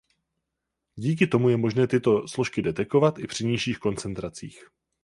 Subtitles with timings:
[0.95, 4.67] Díky tomu je možné tyto složky detekovat i při nižších koncentracích.